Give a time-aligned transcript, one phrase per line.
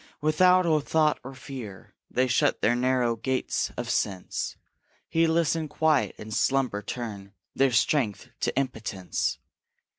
[0.19, 4.55] Without a thought, or fear, they shut The narrow gates of sense;
[5.09, 9.37] Heedless and quiet, in slumber turn Their strength to impotence.